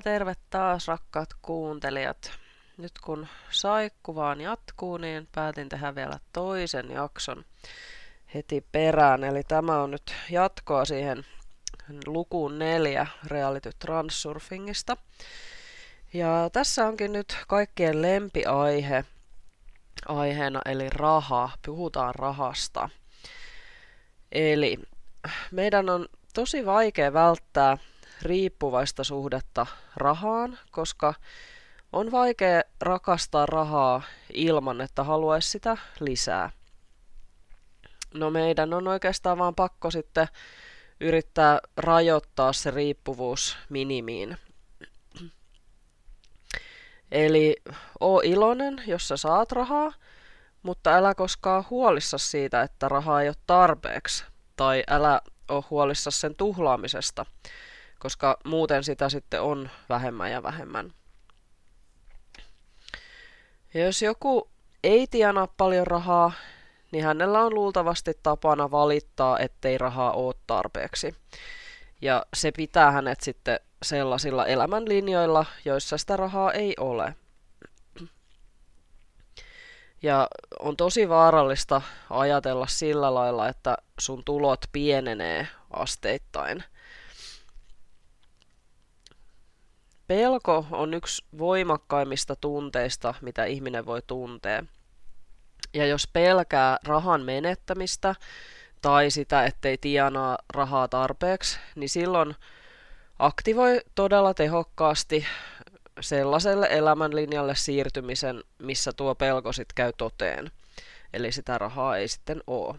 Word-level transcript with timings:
Tervepä 0.00 0.34
terve 0.34 0.34
taas 0.50 0.88
rakkaat 0.88 1.28
kuuntelijat. 1.42 2.30
Nyt 2.76 2.92
kun 3.04 3.26
saikku 3.50 4.14
vaan 4.14 4.40
jatkuu, 4.40 4.96
niin 4.96 5.28
päätin 5.34 5.68
tehdä 5.68 5.94
vielä 5.94 6.18
toisen 6.32 6.90
jakson 6.90 7.44
heti 8.34 8.66
perään. 8.72 9.24
Eli 9.24 9.42
tämä 9.48 9.82
on 9.82 9.90
nyt 9.90 10.14
jatkoa 10.30 10.84
siihen 10.84 11.24
lukuun 12.06 12.58
neljä 12.58 13.06
reality 13.26 13.70
transsurfingista. 13.78 14.96
Ja 16.12 16.50
tässä 16.52 16.86
onkin 16.86 17.12
nyt 17.12 17.36
kaikkien 17.48 18.02
lempiaihe 18.02 19.04
aiheena, 20.08 20.60
eli 20.64 20.90
raha. 20.90 21.50
Puhutaan 21.66 22.14
rahasta. 22.14 22.88
Eli 24.32 24.78
meidän 25.50 25.88
on 25.88 26.06
tosi 26.34 26.66
vaikea 26.66 27.12
välttää 27.12 27.78
riippuvaista 28.22 29.04
suhdetta 29.04 29.66
rahaan, 29.96 30.58
koska 30.70 31.14
on 31.92 32.12
vaikea 32.12 32.62
rakastaa 32.80 33.46
rahaa 33.46 34.02
ilman, 34.32 34.80
että 34.80 35.04
haluaisi 35.04 35.50
sitä 35.50 35.76
lisää. 36.00 36.50
No 38.14 38.30
meidän 38.30 38.74
on 38.74 38.88
oikeastaan 38.88 39.38
vaan 39.38 39.54
pakko 39.54 39.90
sitten 39.90 40.28
yrittää 41.00 41.58
rajoittaa 41.76 42.52
se 42.52 42.70
riippuvuus 42.70 43.56
minimiin. 43.68 44.36
Eli 47.12 47.56
oo 48.00 48.20
iloinen, 48.24 48.82
jos 48.86 49.08
sä 49.08 49.16
saat 49.16 49.52
rahaa, 49.52 49.92
mutta 50.62 50.94
älä 50.94 51.14
koskaan 51.14 51.64
huolissa 51.70 52.18
siitä, 52.18 52.62
että 52.62 52.88
rahaa 52.88 53.22
ei 53.22 53.28
ole 53.28 53.36
tarpeeksi. 53.46 54.24
Tai 54.56 54.84
älä 54.90 55.20
ole 55.48 55.64
huolissa 55.70 56.10
sen 56.10 56.34
tuhlaamisesta, 56.34 57.26
koska 57.98 58.38
muuten 58.44 58.84
sitä 58.84 59.08
sitten 59.08 59.42
on 59.42 59.70
vähemmän 59.88 60.30
ja 60.30 60.42
vähemmän. 60.42 60.92
Ja 63.74 63.84
jos 63.84 64.02
joku 64.02 64.50
ei 64.84 65.06
tienaa 65.06 65.46
paljon 65.56 65.86
rahaa, 65.86 66.32
niin 66.92 67.04
hänellä 67.04 67.44
on 67.44 67.54
luultavasti 67.54 68.12
tapana 68.22 68.70
valittaa, 68.70 69.38
ettei 69.38 69.78
rahaa 69.78 70.12
ole 70.12 70.34
tarpeeksi. 70.46 71.14
Ja 72.02 72.26
se 72.36 72.52
pitää 72.52 72.90
hänet 72.90 73.20
sitten 73.20 73.60
sellaisilla 73.82 74.46
elämänlinjoilla, 74.46 75.46
joissa 75.64 75.98
sitä 75.98 76.16
rahaa 76.16 76.52
ei 76.52 76.74
ole. 76.80 77.14
Ja 80.02 80.28
on 80.60 80.76
tosi 80.76 81.08
vaarallista 81.08 81.82
ajatella 82.10 82.66
sillä 82.66 83.14
lailla, 83.14 83.48
että 83.48 83.76
sun 83.98 84.24
tulot 84.24 84.60
pienenee 84.72 85.48
asteittain– 85.70 86.64
Pelko 90.06 90.66
on 90.70 90.94
yksi 90.94 91.24
voimakkaimmista 91.38 92.36
tunteista, 92.36 93.14
mitä 93.20 93.44
ihminen 93.44 93.86
voi 93.86 94.02
tuntea. 94.06 94.64
Ja 95.74 95.86
jos 95.86 96.08
pelkää 96.12 96.78
rahan 96.84 97.22
menettämistä 97.22 98.14
tai 98.82 99.10
sitä, 99.10 99.44
ettei 99.44 99.78
tienaa 99.78 100.38
rahaa 100.54 100.88
tarpeeksi, 100.88 101.58
niin 101.74 101.88
silloin 101.88 102.34
aktivoi 103.18 103.80
todella 103.94 104.34
tehokkaasti 104.34 105.26
sellaiselle 106.00 106.68
elämänlinjalle 106.70 107.54
siirtymisen, 107.54 108.44
missä 108.58 108.92
tuo 108.92 109.14
pelko 109.14 109.52
sitten 109.52 109.74
käy 109.74 109.92
toteen. 109.96 110.50
Eli 111.12 111.32
sitä 111.32 111.58
rahaa 111.58 111.96
ei 111.96 112.08
sitten 112.08 112.42
ole. 112.46 112.78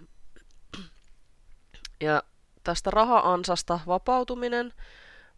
Ja 2.01 2.23
tästä 2.63 2.91
raha-ansasta 2.91 3.79
vapautuminen 3.87 4.73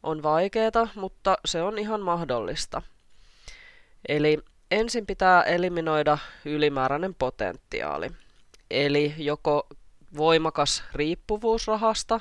on 0.04 0.24
vaikeaa, 0.24 0.88
mutta 0.96 1.38
se 1.46 1.62
on 1.62 1.80
ihan 1.80 2.02
mahdollista. 2.02 2.82
Eli 4.08 4.38
ensin 4.72 5.06
pitää 5.06 5.44
eliminoida 5.44 6.18
ylimääräinen 6.46 7.16
potentiaali. 7.16 8.10
Eli 8.72 9.14
joko 9.18 9.68
voimakas 10.18 10.84
riippuvuus 10.94 11.68
rahasta 11.68 12.20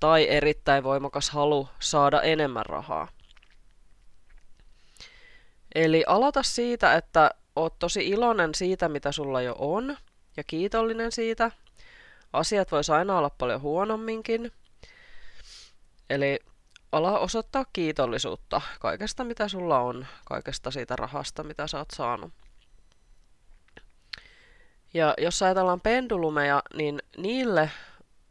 tai 0.00 0.28
erittäin 0.28 0.84
voimakas 0.84 1.30
halu 1.30 1.68
saada 1.78 2.22
enemmän 2.22 2.66
rahaa. 2.66 3.08
Eli 5.74 6.04
aloita 6.06 6.42
siitä, 6.42 6.94
että 6.94 7.30
oot 7.56 7.78
tosi 7.78 8.08
iloinen 8.08 8.54
siitä, 8.54 8.88
mitä 8.88 9.12
sulla 9.12 9.42
jo 9.42 9.56
on, 9.58 9.96
ja 10.36 10.44
kiitollinen 10.44 11.12
siitä. 11.12 11.50
Asiat 12.32 12.72
voisi 12.72 12.92
aina 12.92 13.18
olla 13.18 13.30
paljon 13.30 13.60
huonomminkin. 13.60 14.52
Eli 16.10 16.38
ala 16.96 17.18
osoittaa 17.18 17.64
kiitollisuutta 17.72 18.60
kaikesta, 18.80 19.24
mitä 19.24 19.48
sulla 19.48 19.78
on, 19.80 20.06
kaikesta 20.24 20.70
siitä 20.70 20.96
rahasta, 20.96 21.42
mitä 21.42 21.66
sä 21.66 21.78
oot 21.78 21.90
saanut. 21.90 22.32
Ja 24.94 25.14
jos 25.18 25.42
ajatellaan 25.42 25.80
pendulumeja, 25.80 26.62
niin 26.74 27.02
niille 27.16 27.70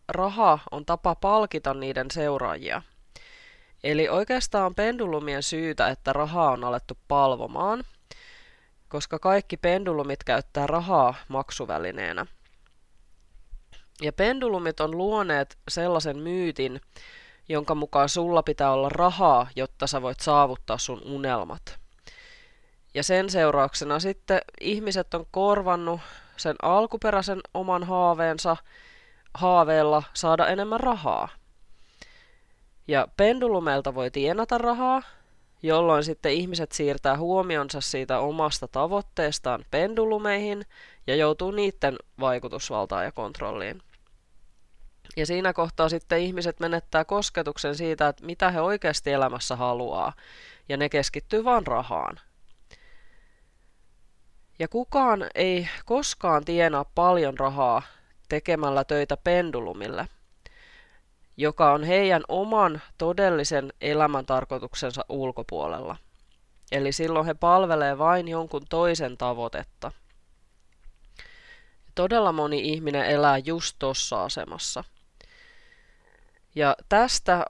raha 0.07 0.59
on 0.71 0.85
tapa 0.85 1.15
palkita 1.15 1.73
niiden 1.73 2.11
seuraajia. 2.11 2.81
Eli 3.83 4.09
oikeastaan 4.09 4.75
pendulumien 4.75 5.43
syytä, 5.43 5.89
että 5.89 6.13
rahaa 6.13 6.51
on 6.51 6.63
alettu 6.63 6.97
palvomaan, 7.07 7.83
koska 8.89 9.19
kaikki 9.19 9.57
pendulumit 9.57 10.23
käyttää 10.23 10.67
rahaa 10.67 11.13
maksuvälineenä. 11.27 12.25
Ja 14.01 14.13
pendulumit 14.13 14.79
on 14.79 14.97
luoneet 14.97 15.57
sellaisen 15.67 16.17
myytin, 16.17 16.81
jonka 17.49 17.75
mukaan 17.75 18.09
sulla 18.09 18.43
pitää 18.43 18.71
olla 18.71 18.89
rahaa, 18.89 19.47
jotta 19.55 19.87
sä 19.87 20.01
voit 20.01 20.19
saavuttaa 20.19 20.77
sun 20.77 21.01
unelmat. 21.05 21.79
Ja 22.93 23.03
sen 23.03 23.29
seurauksena 23.29 23.99
sitten 23.99 24.41
ihmiset 24.61 25.13
on 25.13 25.25
korvannut 25.31 26.01
sen 26.37 26.55
alkuperäisen 26.61 27.39
oman 27.53 27.83
haaveensa 27.83 28.57
haaveella 29.33 30.03
saada 30.13 30.47
enemmän 30.47 30.79
rahaa. 30.79 31.29
Ja 32.87 33.07
pendulumeilta 33.17 33.95
voi 33.95 34.11
tienata 34.11 34.57
rahaa, 34.57 35.01
jolloin 35.63 36.03
sitten 36.03 36.31
ihmiset 36.31 36.71
siirtää 36.71 37.17
huomionsa 37.17 37.81
siitä 37.81 38.19
omasta 38.19 38.67
tavoitteestaan 38.67 39.65
pendulumeihin 39.71 40.65
ja 41.07 41.15
joutuu 41.15 41.51
niiden 41.51 41.95
vaikutusvaltaan 42.19 43.05
ja 43.05 43.11
kontrolliin. 43.11 43.81
Ja 45.15 45.25
siinä 45.25 45.53
kohtaa 45.53 45.89
sitten 45.89 46.19
ihmiset 46.19 46.59
menettää 46.59 47.05
kosketuksen 47.05 47.75
siitä, 47.75 48.07
että 48.07 48.25
mitä 48.25 48.51
he 48.51 48.61
oikeasti 48.61 49.11
elämässä 49.11 49.55
haluaa, 49.55 50.13
ja 50.69 50.77
ne 50.77 50.89
keskittyy 50.89 51.43
vain 51.43 51.67
rahaan. 51.67 52.19
Ja 54.59 54.67
kukaan 54.67 55.27
ei 55.35 55.69
koskaan 55.85 56.45
tienaa 56.45 56.85
paljon 56.95 57.39
rahaa 57.39 57.81
tekemällä 58.29 58.83
töitä 58.83 59.17
pendulumille, 59.17 60.07
joka 61.37 61.73
on 61.73 61.83
heidän 61.83 62.23
oman 62.27 62.81
todellisen 62.97 63.73
elämäntarkoituksensa 63.81 65.05
ulkopuolella. 65.09 65.97
Eli 66.71 66.91
silloin 66.91 67.25
he 67.25 67.33
palvelee 67.33 67.97
vain 67.97 68.27
jonkun 68.27 68.65
toisen 68.69 69.17
tavoitetta. 69.17 69.91
Todella 71.95 72.31
moni 72.31 72.59
ihminen 72.59 73.05
elää 73.05 73.37
just 73.37 73.75
tuossa 73.79 74.23
asemassa– 74.23 74.83
ja 76.55 76.75
tästä 76.89 77.45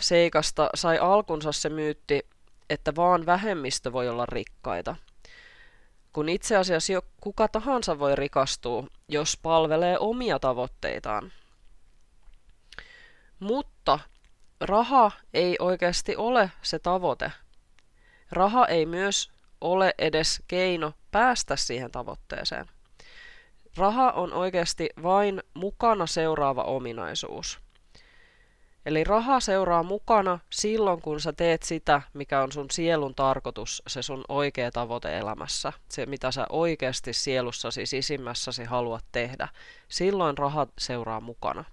seikasta 0.00 0.70
sai 0.74 0.98
alkunsa 0.98 1.52
se 1.52 1.68
myytti, 1.68 2.26
että 2.70 2.92
vaan 2.96 3.26
vähemmistö 3.26 3.92
voi 3.92 4.08
olla 4.08 4.26
rikkaita. 4.26 4.96
Kun 6.12 6.28
itse 6.28 6.56
asiassa 6.56 6.92
jo 6.92 7.02
kuka 7.20 7.48
tahansa 7.48 7.98
voi 7.98 8.16
rikastua, 8.16 8.86
jos 9.08 9.38
palvelee 9.42 9.98
omia 9.98 10.38
tavoitteitaan. 10.38 11.32
Mutta 13.38 13.98
raha 14.60 15.10
ei 15.34 15.56
oikeasti 15.58 16.16
ole 16.16 16.50
se 16.62 16.78
tavoite. 16.78 17.32
Raha 18.32 18.66
ei 18.66 18.86
myös 18.86 19.30
ole 19.60 19.94
edes 19.98 20.42
keino 20.48 20.92
päästä 21.10 21.56
siihen 21.56 21.90
tavoitteeseen. 21.90 22.66
Raha 23.76 24.10
on 24.10 24.32
oikeasti 24.32 24.90
vain 25.02 25.42
mukana 25.54 26.06
seuraava 26.06 26.62
ominaisuus– 26.62 27.58
Eli 28.86 29.04
raha 29.04 29.40
seuraa 29.40 29.82
mukana 29.82 30.38
silloin, 30.50 31.02
kun 31.02 31.20
sä 31.20 31.32
teet 31.32 31.62
sitä, 31.62 32.02
mikä 32.14 32.42
on 32.42 32.52
sun 32.52 32.66
sielun 32.70 33.14
tarkoitus, 33.14 33.82
se 33.86 34.02
sun 34.02 34.24
oikea 34.28 34.70
tavoite 34.70 35.18
elämässä, 35.18 35.72
se 35.88 36.06
mitä 36.06 36.30
sä 36.30 36.46
oikeasti 36.48 37.12
sielussasi 37.12 37.86
sisimmässäsi 37.86 38.64
haluat 38.64 39.04
tehdä. 39.12 39.48
Silloin 39.88 40.38
raha 40.38 40.66
seuraa 40.78 41.20
mukana. 41.20 41.64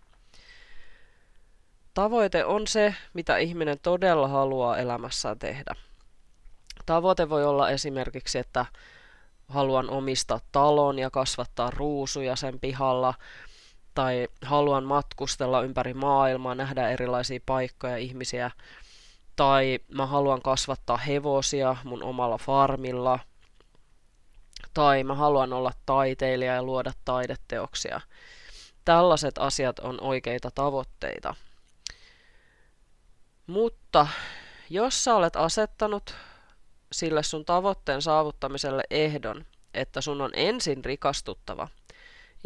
Tavoite 1.94 2.45
on 2.45 2.68
se, 2.68 2.95
mitä 3.13 3.38
ihminen 3.38 3.80
todella 3.80 4.27
haluaa 4.27 4.77
elämässään 4.77 5.39
tehdä. 5.39 5.75
Tavoite 6.86 7.30
voi 7.30 7.45
olla 7.45 7.69
esimerkiksi, 7.69 8.38
että 8.38 8.65
haluan 9.48 9.89
omistaa 9.89 10.39
talon 10.51 11.00
ja 11.00 11.10
kasvattaa 11.10 11.71
ruusuja 11.71 12.36
sen 12.36 12.60
pihalla, 12.60 13.13
tai 13.98 14.28
haluan 14.42 14.84
matkustella 14.84 15.62
ympäri 15.62 15.94
maailmaa, 15.94 16.56
nähdä 16.56 16.90
erilaisia 16.90 17.40
paikkoja, 17.46 17.98
ihmisiä, 17.98 18.52
Tai 19.36 19.80
mä 19.88 20.06
haluan 20.06 20.42
kasvattaa 20.42 20.98
hevosia 20.98 21.76
mun 21.84 22.04
omalla 22.04 22.38
farmilla. 22.38 23.20
Tai 24.74 25.04
mä 25.04 25.16
haluan 25.16 25.54
olla 25.54 25.72
taiteilija 25.86 26.54
ja 26.54 26.64
luoda 26.64 26.92
taideteoksia. 27.06 28.02
Tällaiset 28.86 29.38
asiat 29.38 29.80
on 29.80 30.02
oikeita 30.02 30.52
tavoitteita. 30.52 31.36
Mutta 33.48 34.08
jos 34.70 35.04
sä 35.04 35.16
olet 35.16 35.36
asettanut 35.36 36.16
sille 36.92 37.24
sun 37.24 37.46
tavoitteen 37.46 38.02
saavuttamiselle 38.02 38.84
ehdon, 38.90 39.46
että 39.74 40.02
sun 40.02 40.22
on 40.22 40.32
ensin 40.34 40.86
rikastuttava, 40.86 41.68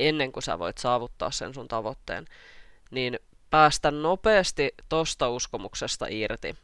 ennen 0.07 0.31
kuin 0.31 0.43
sä 0.43 0.59
voit 0.59 0.77
saavuttaa 0.77 1.31
sen 1.31 1.53
sun 1.53 1.67
tavoitteen, 1.67 2.25
niin 2.91 3.19
päästä 3.49 3.91
nopeasti 3.91 4.71
tosta 4.89 5.29
uskomuksesta 5.29 6.05
irti. 6.09 6.55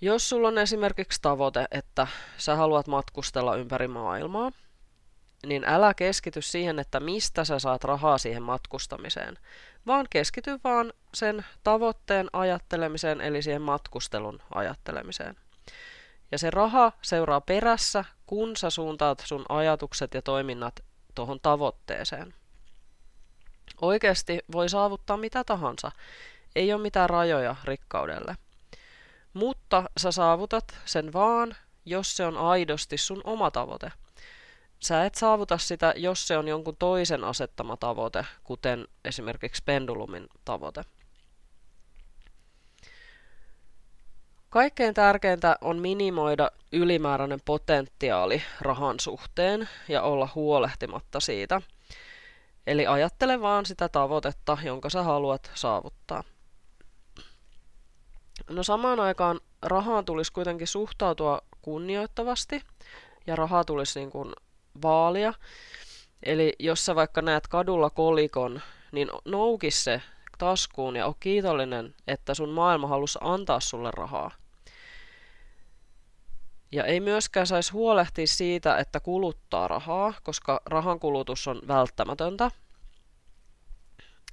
Jos 0.00 0.28
sulla 0.28 0.48
on 0.48 0.58
esimerkiksi 0.58 1.22
tavoite, 1.22 1.66
että 1.70 2.06
sä 2.36 2.56
haluat 2.56 2.86
matkustella 2.86 3.56
ympäri 3.56 3.88
maailmaa, 3.88 4.52
niin 5.46 5.64
älä 5.64 5.94
keskity 5.94 6.42
siihen, 6.42 6.78
että 6.78 7.00
mistä 7.00 7.44
sä 7.44 7.58
saat 7.58 7.84
rahaa 7.84 8.18
siihen 8.18 8.42
matkustamiseen, 8.42 9.38
vaan 9.86 10.06
keskity 10.10 10.60
vaan 10.64 10.92
sen 11.14 11.44
tavoitteen 11.64 12.28
ajattelemiseen, 12.32 13.20
eli 13.20 13.42
siihen 13.42 13.62
matkustelun 13.62 14.42
ajattelemiseen. 14.54 15.36
Ja 16.32 16.38
se 16.38 16.50
raha 16.50 16.92
seuraa 17.02 17.40
perässä, 17.40 18.04
kun 18.28 18.56
sä 18.56 18.70
suuntaat 18.70 19.22
sun 19.26 19.44
ajatukset 19.48 20.14
ja 20.14 20.22
toiminnat 20.22 20.84
tuohon 21.14 21.40
tavoitteeseen. 21.42 22.34
Oikeasti 23.80 24.38
voi 24.52 24.68
saavuttaa 24.68 25.16
mitä 25.16 25.44
tahansa. 25.44 25.92
Ei 26.56 26.72
ole 26.72 26.82
mitään 26.82 27.10
rajoja 27.10 27.56
rikkaudelle. 27.64 28.36
Mutta 29.32 29.84
sä 29.96 30.12
saavutat 30.12 30.78
sen 30.84 31.12
vaan, 31.12 31.56
jos 31.84 32.16
se 32.16 32.26
on 32.26 32.36
aidosti 32.36 32.98
sun 32.98 33.20
oma 33.24 33.50
tavoite. 33.50 33.92
Sä 34.80 35.04
et 35.04 35.14
saavuta 35.14 35.58
sitä, 35.58 35.94
jos 35.96 36.28
se 36.28 36.38
on 36.38 36.48
jonkun 36.48 36.76
toisen 36.78 37.24
asettama 37.24 37.76
tavoite, 37.76 38.26
kuten 38.44 38.88
esimerkiksi 39.04 39.62
pendulumin 39.64 40.28
tavoite. 40.44 40.84
Kaikkein 44.50 44.94
tärkeintä 44.94 45.56
on 45.60 45.78
minimoida 45.78 46.50
ylimääräinen 46.72 47.40
potentiaali 47.44 48.42
rahan 48.60 49.00
suhteen 49.00 49.68
ja 49.88 50.02
olla 50.02 50.28
huolehtimatta 50.34 51.20
siitä. 51.20 51.62
Eli 52.66 52.86
ajattele 52.86 53.40
vaan 53.40 53.66
sitä 53.66 53.88
tavoitetta, 53.88 54.58
jonka 54.62 54.90
sä 54.90 55.02
haluat 55.02 55.50
saavuttaa. 55.54 56.24
No 58.50 58.62
samaan 58.62 59.00
aikaan 59.00 59.40
rahaan 59.62 60.04
tulisi 60.04 60.32
kuitenkin 60.32 60.66
suhtautua 60.66 61.40
kunnioittavasti 61.62 62.62
ja 63.26 63.36
rahaa 63.36 63.64
tulisi 63.64 64.00
niin 64.00 64.10
kuin 64.10 64.32
vaalia. 64.82 65.34
Eli 66.22 66.52
jos 66.58 66.86
sä 66.86 66.94
vaikka 66.94 67.22
näet 67.22 67.48
kadulla 67.48 67.90
kolikon, 67.90 68.60
niin 68.92 69.08
nouki 69.24 69.70
se 69.70 70.02
taskuun 70.38 70.96
ja 70.96 71.06
ole 71.06 71.14
kiitollinen, 71.20 71.94
että 72.06 72.34
sun 72.34 72.48
maailma 72.48 72.86
halusi 72.86 73.18
antaa 73.22 73.60
sulle 73.60 73.90
rahaa. 73.90 74.30
Ja 76.72 76.84
ei 76.84 77.00
myöskään 77.00 77.46
saisi 77.46 77.72
huolehtia 77.72 78.26
siitä, 78.26 78.76
että 78.76 79.00
kuluttaa 79.00 79.68
rahaa, 79.68 80.14
koska 80.22 80.60
rahan 80.66 81.00
kulutus 81.00 81.48
on 81.48 81.62
välttämätöntä. 81.68 82.50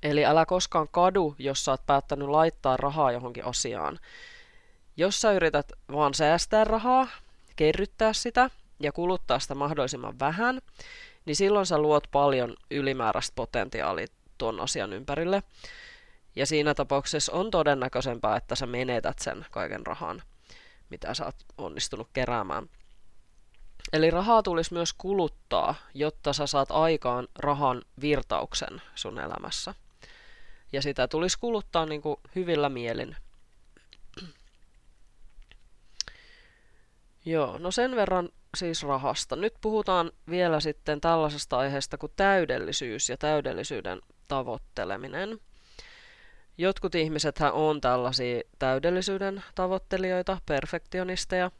Eli 0.03 0.25
älä 0.25 0.45
koskaan 0.45 0.87
kadu, 0.91 1.35
jos 1.39 1.65
sä 1.65 1.71
oot 1.71 1.85
päättänyt 1.85 2.27
laittaa 2.27 2.77
rahaa 2.77 3.11
johonkin 3.11 3.45
asiaan. 3.45 3.99
Jos 4.97 5.21
sä 5.21 5.31
yrität 5.31 5.71
vaan 5.91 6.13
säästää 6.13 6.63
rahaa, 6.63 7.07
kerryttää 7.55 8.13
sitä 8.13 8.49
ja 8.79 8.91
kuluttaa 8.91 9.39
sitä 9.39 9.55
mahdollisimman 9.55 10.19
vähän, 10.19 10.61
niin 11.25 11.35
silloin 11.35 11.65
sä 11.65 11.77
luot 11.77 12.03
paljon 12.11 12.55
ylimääräistä 12.71 13.33
potentiaalia 13.35 14.07
tuon 14.37 14.59
asian 14.59 14.93
ympärille. 14.93 15.43
Ja 16.35 16.45
siinä 16.45 16.73
tapauksessa 16.73 17.31
on 17.31 17.51
todennäköisempää, 17.51 18.37
että 18.37 18.55
sä 18.55 18.65
menetät 18.65 19.19
sen 19.19 19.45
kaiken 19.51 19.85
rahan, 19.85 20.21
mitä 20.89 21.13
sä 21.13 21.25
oot 21.25 21.35
onnistunut 21.57 22.09
keräämään. 22.13 22.69
Eli 23.93 24.11
rahaa 24.11 24.43
tulisi 24.43 24.73
myös 24.73 24.93
kuluttaa, 24.93 25.75
jotta 25.93 26.33
sä 26.33 26.47
saat 26.47 26.71
aikaan 26.71 27.27
rahan 27.39 27.81
virtauksen 28.01 28.81
sun 28.95 29.19
elämässä. 29.19 29.73
Ja 30.73 30.81
sitä 30.81 31.07
tulisi 31.07 31.39
kuluttaa 31.39 31.85
niin 31.85 32.01
kuin 32.01 32.17
hyvillä 32.35 32.69
mielin. 32.69 33.15
Joo, 37.25 37.57
no 37.57 37.71
sen 37.71 37.95
verran 37.95 38.29
siis 38.57 38.83
rahasta. 38.83 39.35
Nyt 39.35 39.53
puhutaan 39.61 40.11
vielä 40.29 40.59
sitten 40.59 41.01
tällaisesta 41.01 41.57
aiheesta 41.57 41.97
kuin 41.97 42.11
täydellisyys 42.15 43.09
ja 43.09 43.17
täydellisyyden 43.17 44.01
tavoitteleminen. 44.27 45.39
Jotkut 46.57 46.95
ihmiset 46.95 47.39
on 47.51 47.81
tällaisia 47.81 48.41
täydellisyyden 48.59 49.43
tavoittelijoita, 49.55 50.37
perfektionisteja, 50.45 51.51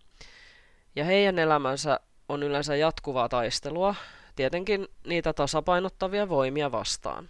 ja 0.95 1.05
heidän 1.05 1.39
elämänsä 1.39 1.99
on 2.29 2.43
yleensä 2.43 2.75
jatkuvaa 2.75 3.29
taistelua, 3.29 3.95
tietenkin 4.35 4.87
niitä 5.07 5.33
tasapainottavia 5.33 6.29
voimia 6.29 6.71
vastaan. 6.71 7.29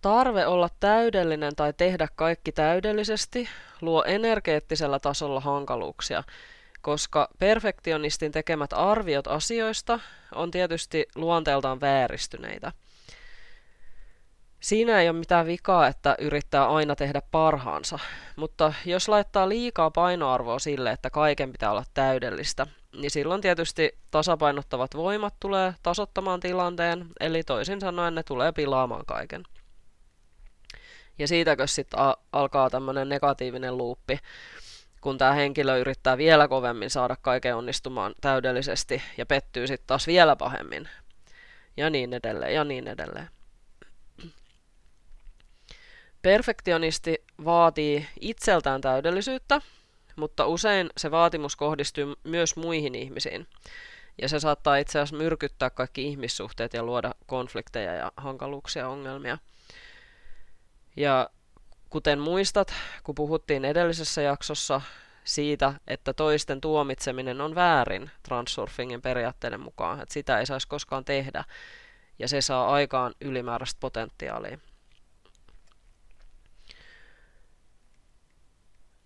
Tarve 0.00 0.46
olla 0.46 0.68
täydellinen 0.80 1.56
tai 1.56 1.72
tehdä 1.72 2.08
kaikki 2.16 2.52
täydellisesti 2.52 3.48
luo 3.80 4.04
energeettisellä 4.04 4.98
tasolla 4.98 5.40
hankaluuksia, 5.40 6.22
koska 6.82 7.28
perfektionistin 7.38 8.32
tekemät 8.32 8.72
arviot 8.72 9.26
asioista 9.26 10.00
on 10.34 10.50
tietysti 10.50 11.06
luonteeltaan 11.14 11.80
vääristyneitä. 11.80 12.72
Siinä 14.60 15.00
ei 15.00 15.08
ole 15.08 15.18
mitään 15.18 15.46
vikaa, 15.46 15.86
että 15.86 16.16
yrittää 16.18 16.68
aina 16.68 16.96
tehdä 16.96 17.22
parhaansa, 17.30 17.98
mutta 18.36 18.72
jos 18.84 19.08
laittaa 19.08 19.48
liikaa 19.48 19.90
painoarvoa 19.90 20.58
sille, 20.58 20.90
että 20.90 21.10
kaiken 21.10 21.52
pitää 21.52 21.70
olla 21.70 21.84
täydellistä, 21.94 22.66
niin 22.92 23.10
silloin 23.10 23.40
tietysti 23.40 23.98
tasapainottavat 24.10 24.96
voimat 24.96 25.34
tulee 25.40 25.74
tasottamaan 25.82 26.40
tilanteen, 26.40 27.06
eli 27.20 27.42
toisin 27.42 27.80
sanoen 27.80 28.14
ne 28.14 28.22
tulee 28.22 28.52
pilaamaan 28.52 29.06
kaiken. 29.06 29.42
Ja 31.18 31.28
siitäkö 31.28 31.66
sitten 31.66 32.00
alkaa 32.32 32.70
tämmöinen 32.70 33.08
negatiivinen 33.08 33.76
luuppi, 33.76 34.18
kun 35.00 35.18
tämä 35.18 35.32
henkilö 35.32 35.78
yrittää 35.78 36.18
vielä 36.18 36.48
kovemmin 36.48 36.90
saada 36.90 37.16
kaiken 37.22 37.56
onnistumaan 37.56 38.14
täydellisesti 38.20 39.02
ja 39.18 39.26
pettyy 39.26 39.66
sitten 39.66 39.86
taas 39.86 40.06
vielä 40.06 40.36
pahemmin. 40.36 40.88
Ja 41.76 41.90
niin 41.90 42.14
edelleen, 42.14 42.54
ja 42.54 42.64
niin 42.64 42.88
edelleen. 42.88 43.28
Perfektionisti 46.22 47.24
vaatii 47.44 48.06
itseltään 48.20 48.80
täydellisyyttä, 48.80 49.60
mutta 50.16 50.46
usein 50.46 50.90
se 50.96 51.10
vaatimus 51.10 51.56
kohdistuu 51.56 52.16
myös 52.24 52.56
muihin 52.56 52.94
ihmisiin. 52.94 53.46
Ja 54.22 54.28
se 54.28 54.40
saattaa 54.40 54.76
itse 54.76 54.98
asiassa 54.98 55.16
myrkyttää 55.16 55.70
kaikki 55.70 56.08
ihmissuhteet 56.08 56.74
ja 56.74 56.82
luoda 56.82 57.14
konflikteja 57.26 57.94
ja 57.94 58.12
hankaluuksia 58.16 58.88
ongelmia. 58.88 59.38
Ja 60.96 61.30
kuten 61.90 62.18
muistat, 62.18 62.74
kun 63.02 63.14
puhuttiin 63.14 63.64
edellisessä 63.64 64.22
jaksossa 64.22 64.80
siitä, 65.24 65.74
että 65.86 66.12
toisten 66.12 66.60
tuomitseminen 66.60 67.40
on 67.40 67.54
väärin 67.54 68.10
transurfingin 68.22 69.02
periaatteiden 69.02 69.60
mukaan, 69.60 70.00
että 70.00 70.12
sitä 70.12 70.38
ei 70.38 70.46
saisi 70.46 70.68
koskaan 70.68 71.04
tehdä, 71.04 71.44
ja 72.18 72.28
se 72.28 72.40
saa 72.40 72.72
aikaan 72.72 73.14
ylimääräistä 73.20 73.80
potentiaalia. 73.80 74.58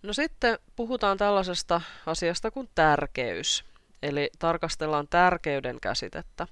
No 0.03 0.13
sitten 0.13 0.59
puhutaan 0.75 1.17
tällaisesta 1.17 1.81
asiasta 2.05 2.51
kuin 2.51 2.69
tärkeys, 2.75 3.65
eli 4.03 4.29
tarkastellaan 4.39 5.07
tärkeyden 5.07 5.79
käsitettä. 5.81 6.47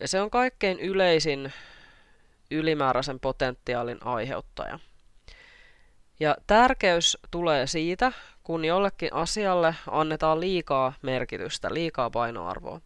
Ja 0.00 0.08
se 0.08 0.20
on 0.20 0.30
kaikkein 0.30 0.80
yleisin 0.80 1.52
ylimääräisen 2.50 3.20
potentiaalin 3.20 3.98
aiheuttaja. 4.06 4.78
Ja 6.20 6.36
tärkeys 6.46 7.18
tulee 7.30 7.66
siitä, 7.66 8.12
kun 8.42 8.64
jollekin 8.64 9.14
asialle 9.14 9.74
annetaan 9.90 10.40
liikaa 10.40 10.92
merkitystä, 11.02 11.74
liikaa 11.74 12.10
painoarvoa. 12.10 12.80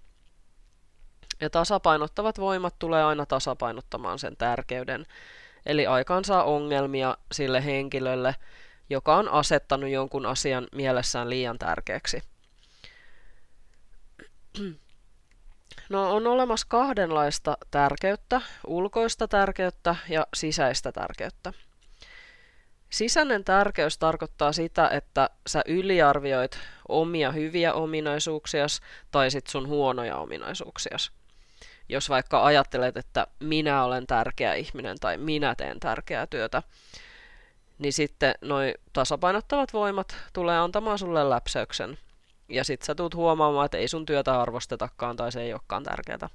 Ja 1.41 1.51
tasapainottavat 1.51 2.39
voimat 2.39 2.75
tulee 2.79 3.05
aina 3.05 3.27
tasapainottamaan 3.27 4.19
sen 4.19 4.37
tärkeyden, 4.37 5.07
eli 5.67 5.87
aikaansaa 5.87 6.45
ongelmia 6.45 7.17
sille 7.33 7.65
henkilölle, 7.65 8.35
joka 8.91 9.17
on 9.17 9.29
asettanut 9.29 9.91
jonkun 9.91 10.27
asian 10.27 10.67
mielessään 10.73 11.31
liian 11.31 11.59
tärkeäksi. 11.59 12.23
No 15.89 16.15
on 16.15 16.27
olemassa 16.27 16.67
kahdenlaista 16.71 17.59
tärkeyttä, 17.71 18.41
ulkoista 18.67 19.29
tärkeyttä 19.29 19.97
ja 20.09 20.27
sisäistä 20.35 20.93
tärkeyttä. 20.93 21.53
Sisäinen 22.91 23.45
tärkeys 23.45 23.99
tarkoittaa 23.99 24.53
sitä, 24.53 24.89
että 24.89 25.31
sä 25.47 25.63
yliarvioit 25.67 26.59
omia 26.89 27.33
hyviä 27.33 27.73
ominaisuuksias 27.73 28.81
tai 29.11 29.31
sit 29.31 29.47
sun 29.47 29.69
huonoja 29.69 30.17
ominaisuuksias. 30.17 31.13
Jos 31.89 32.09
vaikka 32.09 32.45
ajattelet, 32.45 32.97
että 32.97 33.27
minä 33.41 33.85
olen 33.85 34.07
tärkeä 34.07 34.55
ihminen 34.55 34.97
tai 35.01 35.17
minä 35.19 35.55
teen 35.55 35.81
tärkeää 35.81 36.27
työtä, 36.27 36.63
niin 37.79 37.93
sitten 37.93 38.35
noi 38.41 38.75
tasapainottavat 38.93 39.73
voimat 39.73 40.17
tulee 40.33 40.59
antamaan 40.59 40.99
sulle 40.99 41.31
läpsäyksen. 41.31 41.99
Ja 42.49 42.65
sit 42.65 42.83
sä 42.83 42.95
tuut 42.95 43.15
huomaamaan, 43.15 43.65
että 43.65 43.79
ei 43.79 43.89
sun 43.89 44.07
työtä 44.07 44.41
arvostetakaan 44.41 45.17
tai 45.17 45.33
se 45.33 45.43
ei 45.43 45.53
olekaan 45.53 45.83
tärkeää. 45.83 46.29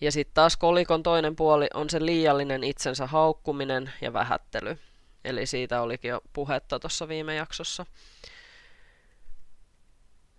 Ja 0.00 0.12
sitten 0.12 0.34
taas 0.34 0.56
kolikon 0.56 1.02
toinen 1.02 1.36
puoli 1.36 1.68
on 1.74 1.90
se 1.90 2.04
liiallinen 2.04 2.64
itsensä 2.64 3.06
haukkuminen 3.06 3.92
ja 4.00 4.12
vähättely. 4.12 4.78
Eli 5.24 5.46
siitä 5.46 5.82
olikin 5.82 6.08
jo 6.08 6.20
puhetta 6.32 6.78
tuossa 6.78 7.08
viime 7.08 7.34
jaksossa. 7.34 7.86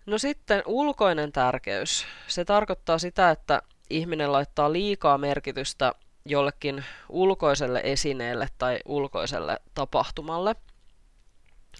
No 0.06 0.18
sitten 0.18 0.64
ulkoinen 0.66 1.32
tärkeys. 1.32 2.06
Se 2.28 2.46
tarkoittaa 2.46 2.98
sitä, 2.98 3.32
että 3.32 3.62
ihminen 3.90 4.32
laittaa 4.32 4.74
liikaa 4.74 5.18
merkitystä 5.18 5.94
jollekin 6.30 6.86
ulkoiselle 7.10 7.82
esineelle 7.84 8.48
tai 8.58 8.80
ulkoiselle 8.86 9.60
tapahtumalle. 9.74 10.56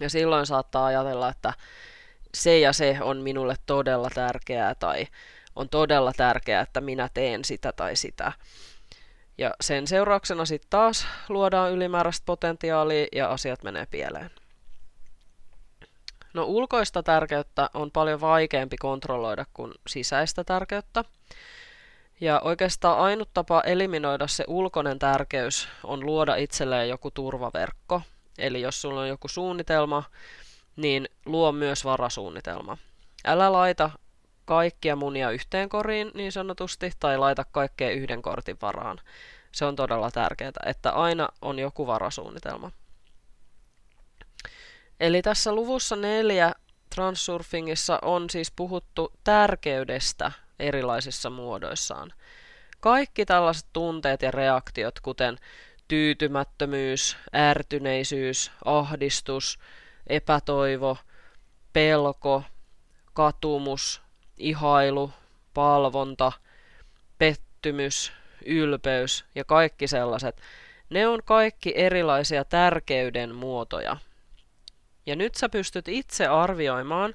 Ja 0.00 0.10
silloin 0.10 0.46
saattaa 0.46 0.86
ajatella, 0.86 1.28
että 1.28 1.52
se 2.34 2.58
ja 2.58 2.72
se 2.72 2.98
on 3.00 3.16
minulle 3.16 3.54
todella 3.66 4.10
tärkeää 4.14 4.74
tai 4.74 5.06
on 5.56 5.68
todella 5.68 6.12
tärkeää, 6.16 6.62
että 6.62 6.80
minä 6.80 7.08
teen 7.14 7.44
sitä 7.44 7.72
tai 7.72 7.96
sitä. 7.96 8.32
Ja 9.38 9.50
sen 9.60 9.86
seurauksena 9.86 10.44
sitten 10.44 10.70
taas 10.70 11.06
luodaan 11.28 11.72
ylimääräistä 11.72 12.24
potentiaalia 12.26 13.06
ja 13.12 13.30
asiat 13.30 13.62
menee 13.62 13.86
pieleen. 13.90 14.30
No 16.34 16.44
ulkoista 16.44 17.02
tärkeyttä 17.02 17.70
on 17.74 17.90
paljon 17.90 18.20
vaikeampi 18.20 18.76
kontrolloida 18.76 19.46
kuin 19.54 19.74
sisäistä 19.86 20.44
tärkeyttä. 20.44 21.04
Ja 22.20 22.40
oikeastaan 22.44 22.98
ainut 22.98 23.28
tapa 23.34 23.60
eliminoida 23.60 24.26
se 24.26 24.44
ulkoinen 24.46 24.98
tärkeys 24.98 25.68
on 25.84 26.06
luoda 26.06 26.36
itselleen 26.36 26.88
joku 26.88 27.10
turvaverkko. 27.10 28.02
Eli 28.38 28.60
jos 28.60 28.82
sulla 28.82 29.00
on 29.00 29.08
joku 29.08 29.28
suunnitelma, 29.28 30.04
niin 30.76 31.08
luo 31.26 31.52
myös 31.52 31.84
varasuunnitelma. 31.84 32.78
Älä 33.24 33.52
laita 33.52 33.90
kaikkia 34.44 34.96
munia 34.96 35.30
yhteen 35.30 35.68
koriin 35.68 36.10
niin 36.14 36.32
sanotusti, 36.32 36.92
tai 37.00 37.18
laita 37.18 37.44
kaikkea 37.44 37.90
yhden 37.90 38.22
kortin 38.22 38.58
varaan. 38.62 39.00
Se 39.52 39.64
on 39.64 39.76
todella 39.76 40.10
tärkeää, 40.10 40.52
että 40.66 40.90
aina 40.90 41.28
on 41.42 41.58
joku 41.58 41.86
varasuunnitelma. 41.86 42.70
Eli 45.00 45.22
tässä 45.22 45.54
luvussa 45.54 45.96
neljä 45.96 46.54
Transsurfingissa 46.94 47.98
on 48.02 48.30
siis 48.30 48.52
puhuttu 48.56 49.12
tärkeydestä 49.24 50.32
erilaisissa 50.58 51.30
muodoissaan. 51.30 52.12
Kaikki 52.80 53.26
tällaiset 53.26 53.66
tunteet 53.72 54.22
ja 54.22 54.30
reaktiot, 54.30 55.00
kuten 55.00 55.38
tyytymättömyys, 55.88 57.16
ärtyneisyys, 57.36 58.50
ahdistus, 58.64 59.58
epätoivo, 60.06 60.96
pelko, 61.72 62.42
katumus, 63.14 64.02
ihailu, 64.38 65.12
palvonta, 65.54 66.32
pettymys, 67.18 68.12
ylpeys 68.46 69.24
ja 69.34 69.44
kaikki 69.44 69.88
sellaiset, 69.88 70.40
ne 70.90 71.08
on 71.08 71.20
kaikki 71.24 71.72
erilaisia 71.76 72.44
tärkeyden 72.44 73.34
muotoja. 73.34 73.96
Ja 75.06 75.16
nyt 75.16 75.34
sä 75.34 75.48
pystyt 75.48 75.88
itse 75.88 76.26
arvioimaan, 76.26 77.14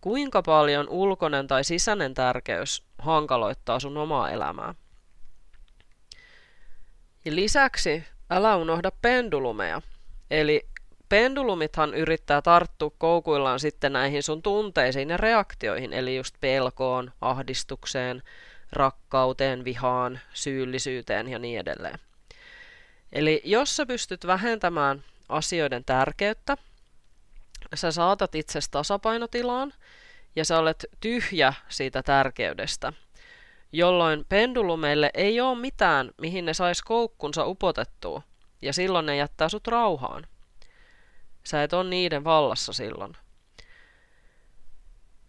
kuinka 0.00 0.42
paljon 0.42 0.88
ulkoinen 0.88 1.46
tai 1.46 1.64
sisäinen 1.64 2.14
tärkeys 2.14 2.82
hankaloittaa 2.98 3.80
sun 3.80 3.96
omaa 3.96 4.30
elämää. 4.30 4.74
Ja 7.24 7.34
lisäksi 7.34 8.04
älä 8.30 8.56
unohda 8.56 8.90
pendulumeja, 9.02 9.82
eli 10.30 10.68
pendulumithan 11.08 11.94
yrittää 11.94 12.42
tarttua 12.42 12.90
koukuillaan 12.98 13.60
sitten 13.60 13.92
näihin 13.92 14.22
sun 14.22 14.42
tunteisiin 14.42 15.10
ja 15.10 15.16
reaktioihin, 15.16 15.92
eli 15.92 16.16
just 16.16 16.34
pelkoon, 16.40 17.12
ahdistukseen, 17.20 18.22
rakkauteen, 18.72 19.64
vihaan, 19.64 20.20
syyllisyyteen 20.32 21.28
ja 21.28 21.38
niin 21.38 21.60
edelleen. 21.60 21.98
Eli 23.12 23.42
jos 23.44 23.76
sä 23.76 23.86
pystyt 23.86 24.26
vähentämään 24.26 25.04
asioiden 25.28 25.84
tärkeyttä, 25.84 26.56
sä 27.74 27.92
saatat 27.92 28.34
itsesi 28.34 28.70
tasapainotilaan 28.70 29.72
ja 30.36 30.44
sä 30.44 30.58
olet 30.58 30.86
tyhjä 31.00 31.52
siitä 31.68 32.02
tärkeydestä, 32.02 32.92
jolloin 33.72 34.24
pendulumeille 34.28 35.10
ei 35.14 35.40
ole 35.40 35.58
mitään, 35.58 36.10
mihin 36.20 36.44
ne 36.44 36.54
sais 36.54 36.82
koukkunsa 36.82 37.46
upotettua, 37.46 38.22
ja 38.62 38.72
silloin 38.72 39.06
ne 39.06 39.16
jättää 39.16 39.48
sut 39.48 39.66
rauhaan. 39.66 40.26
Sä 41.44 41.62
et 41.62 41.72
ole 41.72 41.90
niiden 41.90 42.24
vallassa 42.24 42.72
silloin. 42.72 43.16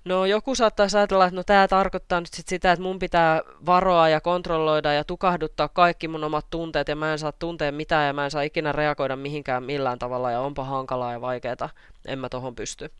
No 0.09 0.25
joku 0.25 0.55
saattaa 0.55 0.87
ajatella, 0.95 1.25
että 1.25 1.35
no 1.35 1.43
tämä 1.43 1.67
tarkoittaa 1.67 2.19
nyt 2.19 2.33
sit 2.33 2.47
sitä, 2.47 2.71
että 2.71 2.83
mun 2.83 2.99
pitää 2.99 3.41
varoa 3.65 4.09
ja 4.09 4.21
kontrolloida 4.21 4.93
ja 4.93 5.03
tukahduttaa 5.03 5.67
kaikki 5.67 6.07
mun 6.07 6.23
omat 6.23 6.45
tunteet 6.49 6.87
ja 6.87 6.95
mä 6.95 7.11
en 7.11 7.19
saa 7.19 7.31
tuntea 7.31 7.71
mitään 7.71 8.07
ja 8.07 8.13
mä 8.13 8.25
en 8.25 8.31
saa 8.31 8.41
ikinä 8.41 8.71
reagoida 8.71 9.15
mihinkään 9.15 9.63
millään 9.63 9.99
tavalla 9.99 10.31
ja 10.31 10.39
onpa 10.39 10.63
hankalaa 10.63 11.11
ja 11.11 11.21
vaikeaa, 11.21 11.69
en 12.05 12.19
mä 12.19 12.29
tohon 12.29 12.55
pysty. 12.55 12.91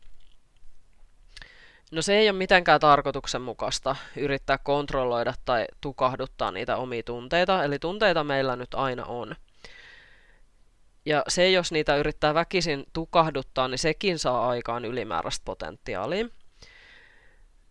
No 1.92 2.02
se 2.02 2.18
ei 2.18 2.30
ole 2.30 2.38
mitenkään 2.38 2.80
tarkoituksenmukaista 2.80 3.96
yrittää 4.16 4.58
kontrolloida 4.58 5.34
tai 5.44 5.66
tukahduttaa 5.80 6.50
niitä 6.50 6.76
omia 6.76 7.02
tunteita, 7.02 7.64
eli 7.64 7.78
tunteita 7.78 8.24
meillä 8.24 8.56
nyt 8.56 8.74
aina 8.74 9.04
on. 9.04 9.36
Ja 11.04 11.22
se, 11.28 11.50
jos 11.50 11.72
niitä 11.72 11.96
yrittää 11.96 12.34
väkisin 12.34 12.84
tukahduttaa, 12.92 13.68
niin 13.68 13.78
sekin 13.78 14.18
saa 14.18 14.48
aikaan 14.48 14.84
ylimääräistä 14.84 15.44
potentiaalia. 15.44 16.26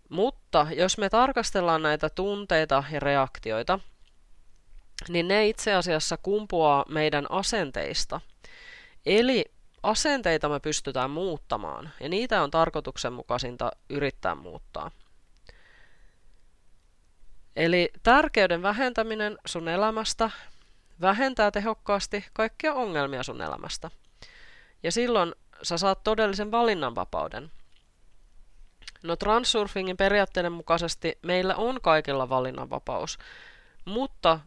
Mutta 0.10 0.68
jos 0.76 0.98
me 0.98 1.10
tarkastellaan 1.10 1.82
näitä 1.82 2.10
tunteita 2.10 2.84
ja 2.92 3.00
reaktioita, 3.00 3.80
niin 5.10 5.28
ne 5.28 5.48
itse 5.48 5.74
asiassa 5.74 6.18
kumpuaa 6.18 6.86
meidän 6.90 7.26
asenteista. 7.32 8.22
Eli 9.06 9.46
asenteita 9.84 10.50
me 10.50 10.60
pystytään 10.60 11.12
muuttamaan, 11.12 11.90
ja 12.00 12.10
niitä 12.10 12.44
on 12.44 12.52
tarkoituksenmukaisinta 12.52 13.72
yrittää 13.90 14.36
muuttaa. 14.36 14.92
Eli 17.56 17.90
tärkeyden 18.04 18.62
vähentäminen 18.62 19.38
sun 19.46 19.68
elämästä 19.68 20.30
vähentää 21.02 21.52
tehokkaasti 21.52 22.26
kaikkia 22.34 22.74
ongelmia 22.74 23.24
sun 23.24 23.42
elämästä. 23.42 23.92
Ja 24.84 24.92
silloin 24.92 25.36
sä 25.64 25.78
saat 25.78 26.04
todellisen 26.04 26.52
valinnanvapauden. 26.52 27.52
No 29.04 29.16
transsurfingin 29.16 29.98
periaatteiden 29.98 30.52
mukaisesti 30.52 31.18
meillä 31.22 31.56
on 31.56 31.82
kaikilla 31.82 32.30
valinnanvapaus, 32.30 33.18
mutta 33.86 34.40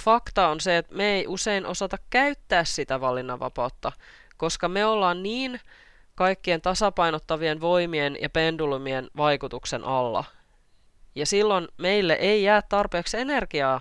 fakta 0.00 0.48
on 0.48 0.60
se, 0.60 0.76
että 0.76 0.94
me 0.94 1.14
ei 1.14 1.26
usein 1.26 1.66
osata 1.66 1.96
käyttää 2.10 2.64
sitä 2.64 3.00
valinnanvapautta, 3.00 3.92
koska 4.36 4.68
me 4.68 4.86
ollaan 4.86 5.22
niin 5.22 5.60
kaikkien 6.14 6.60
tasapainottavien 6.60 7.60
voimien 7.60 8.16
ja 8.20 8.30
pendulumien 8.30 9.10
vaikutuksen 9.16 9.84
alla. 9.84 10.24
Ja 11.14 11.26
silloin 11.26 11.68
meille 11.78 12.12
ei 12.12 12.42
jää 12.42 12.62
tarpeeksi 12.62 13.16
energiaa 13.16 13.80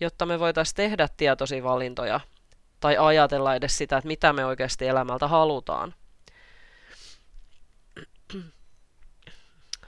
jotta 0.00 0.26
me 0.26 0.38
voitaisiin 0.38 0.76
tehdä 0.76 1.08
tietoisia 1.16 1.62
valintoja 1.62 2.20
tai 2.80 2.96
ajatella 2.98 3.54
edes 3.54 3.78
sitä, 3.78 3.96
että 3.96 4.08
mitä 4.08 4.32
me 4.32 4.44
oikeasti 4.44 4.86
elämältä 4.86 5.28
halutaan. 5.28 5.94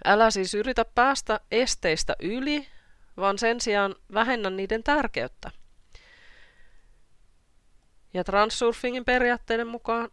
Älä 0.04 0.30
siis 0.30 0.54
yritä 0.54 0.84
päästä 0.84 1.40
esteistä 1.50 2.16
yli, 2.20 2.68
vaan 3.16 3.38
sen 3.38 3.60
sijaan 3.60 3.94
vähennä 4.14 4.50
niiden 4.50 4.82
tärkeyttä. 4.82 5.50
Ja 8.14 8.24
transsurfingin 8.24 9.04
periaatteiden 9.04 9.66
mukaan 9.66 10.10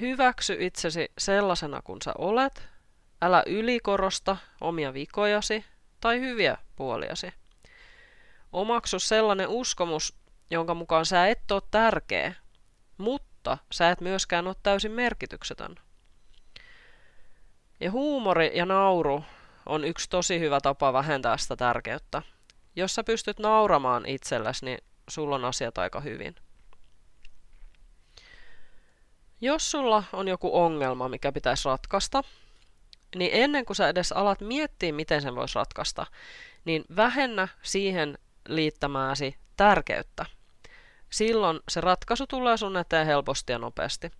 hyväksy 0.00 0.56
itsesi 0.60 1.12
sellaisena 1.18 1.82
kuin 1.82 2.02
sä 2.04 2.12
olet, 2.18 2.68
älä 3.22 3.42
ylikorosta 3.46 4.36
omia 4.60 4.94
vikojasi 4.94 5.64
tai 6.00 6.20
hyviä 6.20 6.56
puoliasi. 6.76 7.32
Omaksu 8.52 8.98
sellainen 8.98 9.48
uskomus, 9.48 10.14
jonka 10.50 10.74
mukaan 10.74 11.06
sä 11.06 11.26
et 11.26 11.50
ole 11.50 11.62
tärkeä, 11.70 12.34
mutta 12.98 13.58
sä 13.72 13.90
et 13.90 14.00
myöskään 14.00 14.46
ole 14.46 14.56
täysin 14.62 14.92
merkityksetön. 14.92 15.74
Ja 17.80 17.90
huumori 17.90 18.50
ja 18.54 18.66
nauru 18.66 19.24
on 19.66 19.84
yksi 19.84 20.10
tosi 20.10 20.40
hyvä 20.40 20.60
tapa 20.60 20.92
vähentää 20.92 21.36
sitä 21.36 21.56
tärkeyttä. 21.56 22.22
Jos 22.76 22.94
sä 22.94 23.04
pystyt 23.04 23.38
nauramaan 23.38 24.06
itsellesi, 24.06 24.64
niin 24.64 24.78
sulla 25.08 25.34
on 25.34 25.44
asiat 25.44 25.78
aika 25.78 26.00
hyvin. 26.00 26.34
Jos 29.40 29.70
sulla 29.70 30.04
on 30.12 30.28
joku 30.28 30.58
ongelma, 30.58 31.08
mikä 31.08 31.32
pitäisi 31.32 31.68
ratkaista, 31.68 32.22
niin 33.16 33.30
ennen 33.34 33.64
kuin 33.64 33.76
sä 33.76 33.88
edes 33.88 34.12
alat 34.12 34.40
miettiä, 34.40 34.92
miten 34.92 35.22
sen 35.22 35.34
voisi 35.34 35.54
ratkaista, 35.54 36.06
niin 36.64 36.84
vähennä 36.96 37.48
siihen 37.62 38.18
liittämääsi 38.48 39.36
tärkeyttä. 39.56 40.26
Silloin 41.10 41.60
se 41.68 41.80
ratkaisu 41.80 42.26
tulee 42.26 42.56
sun 42.56 42.76
eteen 42.76 43.06
helposti 43.06 43.52
ja 43.52 43.58
nopeasti. 43.58 44.10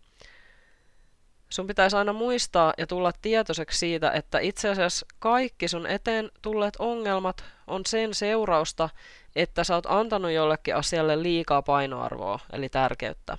Sun 1.50 1.66
pitäisi 1.66 1.96
aina 1.96 2.12
muistaa 2.12 2.74
ja 2.78 2.86
tulla 2.86 3.12
tietoiseksi 3.22 3.78
siitä, 3.78 4.10
että 4.10 4.38
itse 4.38 4.68
asiassa 4.68 5.06
kaikki 5.18 5.68
sun 5.68 5.86
eteen 5.86 6.30
tulleet 6.42 6.76
ongelmat 6.78 7.44
on 7.66 7.86
sen 7.86 8.14
seurausta, 8.14 8.88
että 9.36 9.64
sä 9.64 9.74
oot 9.74 9.86
antanut 9.88 10.30
jollekin 10.30 10.76
asialle 10.76 11.22
liikaa 11.22 11.62
painoarvoa, 11.62 12.38
eli 12.52 12.68
tärkeyttä. 12.68 13.38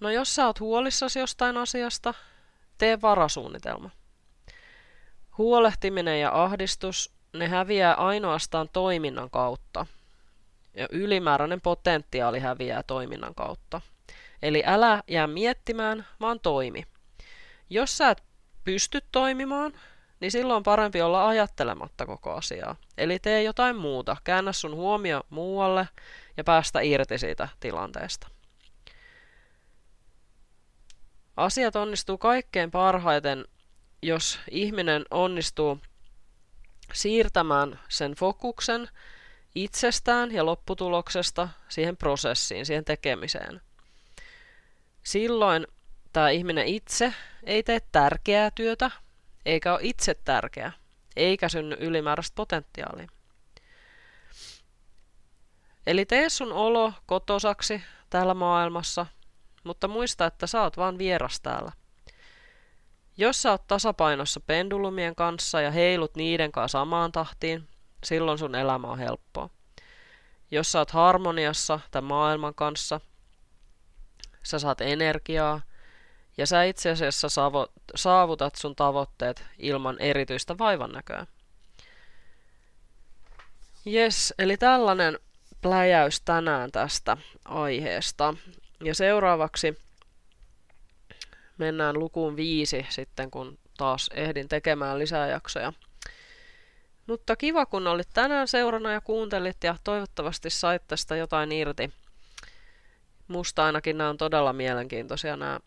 No 0.00 0.10
jos 0.10 0.34
sä 0.34 0.46
oot 0.46 0.60
huolissasi 0.60 1.18
jostain 1.18 1.56
asiasta, 1.56 2.14
tee 2.78 3.00
varasuunnitelma. 3.00 3.90
Huolehtiminen 5.38 6.20
ja 6.20 6.42
ahdistus, 6.42 7.10
ne 7.32 7.48
häviää 7.48 7.94
ainoastaan 7.94 8.68
toiminnan 8.72 9.30
kautta. 9.30 9.86
Ja 10.74 10.88
ylimääräinen 10.90 11.60
potentiaali 11.60 12.40
häviää 12.40 12.82
toiminnan 12.82 13.34
kautta. 13.34 13.80
Eli 14.42 14.62
älä 14.66 15.02
jää 15.08 15.26
miettimään, 15.26 16.06
vaan 16.20 16.40
toimi. 16.40 16.84
Jos 17.70 17.98
sä 17.98 18.10
et 18.10 18.22
pysty 18.64 19.00
toimimaan, 19.12 19.72
niin 20.20 20.32
silloin 20.32 20.56
on 20.56 20.62
parempi 20.62 21.02
olla 21.02 21.28
ajattelematta 21.28 22.06
koko 22.06 22.32
asiaa. 22.32 22.76
Eli 22.98 23.18
tee 23.18 23.42
jotain 23.42 23.76
muuta, 23.76 24.16
käännä 24.24 24.52
sun 24.52 24.74
huomio 24.74 25.22
muualle 25.30 25.88
ja 26.36 26.44
päästä 26.44 26.80
irti 26.80 27.18
siitä 27.18 27.48
tilanteesta. 27.60 28.28
Asiat 31.36 31.76
onnistuu 31.76 32.18
kaikkein 32.18 32.70
parhaiten, 32.70 33.44
jos 34.02 34.40
ihminen 34.50 35.04
onnistuu 35.10 35.78
siirtämään 36.92 37.80
sen 37.88 38.12
fokuksen 38.12 38.88
itsestään 39.54 40.32
ja 40.32 40.46
lopputuloksesta 40.46 41.48
siihen 41.68 41.96
prosessiin, 41.96 42.66
siihen 42.66 42.84
tekemiseen. 42.84 43.60
Silloin 45.02 45.66
tämä 46.12 46.30
ihminen 46.30 46.66
itse 46.66 47.14
ei 47.44 47.62
tee 47.62 47.80
tärkeää 47.92 48.50
työtä, 48.50 48.90
eikä 49.46 49.72
ole 49.72 49.80
itse 49.82 50.14
tärkeä, 50.14 50.72
eikä 51.16 51.48
synny 51.48 51.76
ylimääräistä 51.80 52.34
potentiaalia. 52.34 53.08
Eli 55.86 56.04
tee 56.04 56.28
sun 56.28 56.52
olo 56.52 56.92
kotosaksi 57.06 57.82
täällä 58.10 58.34
maailmassa 58.34 59.06
mutta 59.64 59.88
muista, 59.88 60.26
että 60.26 60.46
sä 60.46 60.62
oot 60.62 60.76
vaan 60.76 60.98
vieras 60.98 61.40
täällä. 61.40 61.72
Jos 63.16 63.42
sä 63.42 63.50
oot 63.50 63.66
tasapainossa 63.66 64.40
pendulumien 64.40 65.14
kanssa 65.14 65.60
ja 65.60 65.70
heilut 65.70 66.16
niiden 66.16 66.52
kanssa 66.52 66.78
samaan 66.78 67.12
tahtiin, 67.12 67.68
silloin 68.04 68.38
sun 68.38 68.54
elämä 68.54 68.86
on 68.88 68.98
helppoa. 68.98 69.50
Jos 70.50 70.72
sä 70.72 70.78
oot 70.78 70.90
harmoniassa 70.90 71.80
tämän 71.90 72.08
maailman 72.08 72.54
kanssa, 72.54 73.00
sä 74.42 74.58
saat 74.58 74.80
energiaa 74.80 75.60
ja 76.38 76.46
sä 76.46 76.64
itse 76.64 76.90
asiassa 76.90 77.28
saavutat 77.94 78.54
sun 78.54 78.76
tavoitteet 78.76 79.44
ilman 79.58 80.00
erityistä 80.00 80.58
vaivannäköä. 80.58 81.26
Yes, 83.86 84.34
eli 84.38 84.56
tällainen 84.56 85.18
pläjäys 85.62 86.20
tänään 86.20 86.72
tästä 86.72 87.16
aiheesta. 87.44 88.34
Ja 88.84 88.94
seuraavaksi 88.94 89.78
mennään 91.58 91.98
lukuun 91.98 92.36
viisi 92.36 92.86
sitten, 92.88 93.30
kun 93.30 93.58
taas 93.76 94.10
ehdin 94.14 94.48
tekemään 94.48 94.98
lisää 94.98 95.28
jaksoja. 95.28 95.72
Mutta 97.06 97.36
kiva, 97.36 97.66
kun 97.66 97.86
olit 97.86 98.08
tänään 98.14 98.48
seurana 98.48 98.92
ja 98.92 99.00
kuuntelit 99.00 99.64
ja 99.64 99.76
toivottavasti 99.84 100.50
sait 100.50 100.82
tästä 100.88 101.16
jotain 101.16 101.52
irti. 101.52 101.92
Musta 103.28 103.64
ainakin 103.64 103.98
nämä 103.98 104.10
on 104.10 104.16
todella 104.16 104.52
mielenkiintoisia 104.52 105.36
nämä, 105.36 105.60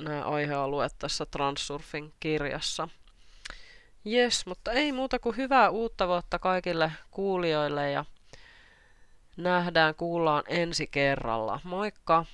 nämä 0.00 0.24
aihealueet 0.24 0.92
tässä 0.98 1.26
Transsurfing 1.26 2.10
kirjassa. 2.20 2.88
Jes, 4.04 4.46
mutta 4.46 4.72
ei 4.72 4.92
muuta 4.92 5.18
kuin 5.18 5.36
hyvää 5.36 5.70
uutta 5.70 6.08
vuotta 6.08 6.38
kaikille 6.38 6.92
kuulijoille 7.10 7.90
ja 7.90 8.04
nähdään, 9.36 9.94
kuullaan 9.94 10.42
ensi 10.48 10.86
kerralla. 10.86 11.60
Moikka! 11.64 12.24